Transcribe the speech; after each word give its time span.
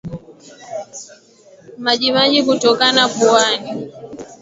Majimaji 1.77 2.43
kutoka 2.43 2.91
puani 3.19 3.91